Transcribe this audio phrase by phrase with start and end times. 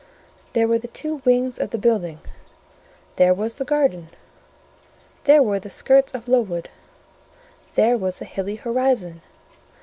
[0.53, 2.21] There were the two wings of the building;
[3.17, 4.09] there was the garden;
[5.25, 6.69] there were the skirts of Lowood;
[7.75, 9.21] there was the hilly horizon.